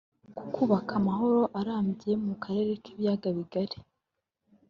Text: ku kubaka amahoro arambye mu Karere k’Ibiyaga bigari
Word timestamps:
ku 0.37 0.43
kubaka 0.55 0.91
amahoro 1.01 1.41
arambye 1.59 2.11
mu 2.25 2.33
Karere 2.43 2.71
k’Ibiyaga 2.83 3.29
bigari 3.37 3.77